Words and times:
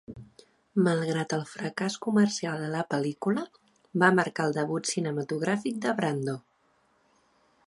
Malgrat 0.85 1.35
el 1.37 1.43
fracàs 1.49 1.97
comercial 2.07 2.65
de 2.65 2.71
la 2.77 2.81
pel·lícula, 2.95 3.45
va 4.05 4.13
marcar 4.21 4.49
el 4.51 4.59
debut 4.59 4.93
cinematogràfic 4.97 5.83
de 5.87 5.99
Brando. 6.03 6.39